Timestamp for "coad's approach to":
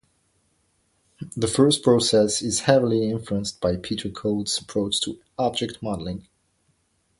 4.09-5.19